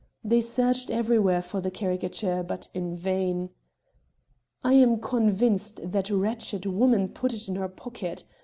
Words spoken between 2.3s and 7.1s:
but in vain. "I am convinced that wretched woman